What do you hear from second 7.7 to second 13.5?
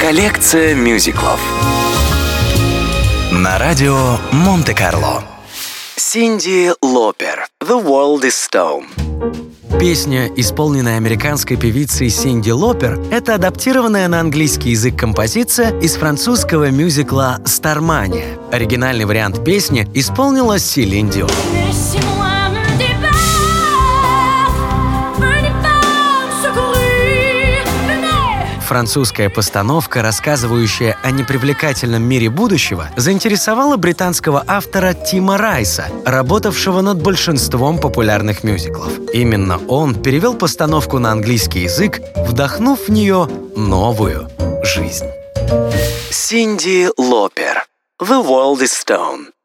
World is Stone». Песня, исполненная американской певицей Синди Лопер, это